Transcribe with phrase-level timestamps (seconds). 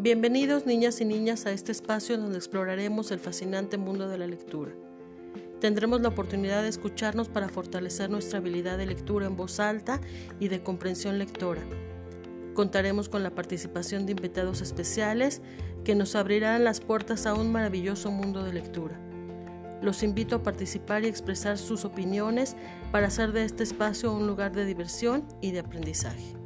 [0.00, 4.70] Bienvenidos niñas y niñas a este espacio donde exploraremos el fascinante mundo de la lectura.
[5.60, 10.00] Tendremos la oportunidad de escucharnos para fortalecer nuestra habilidad de lectura en voz alta
[10.38, 11.62] y de comprensión lectora.
[12.54, 15.42] Contaremos con la participación de invitados especiales
[15.82, 19.00] que nos abrirán las puertas a un maravilloso mundo de lectura.
[19.82, 22.54] Los invito a participar y expresar sus opiniones
[22.92, 26.36] para hacer de este espacio un lugar de diversión y de aprendizaje.